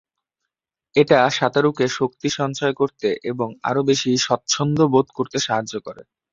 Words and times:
এটা 0.95 1.19
সাঁতারুকে 1.29 1.85
শক্তি 1.97 2.27
সঞ্চয় 2.37 2.73
করতে 2.73 3.07
এবং 3.23 3.49
আরও 3.63 3.81
বেশি 3.89 4.11
স্বচ্ছন্দ 4.17 4.77
বোধ 4.93 5.07
করতে 5.17 5.37
সাহায্য 5.39 5.73
করে। 5.79 6.01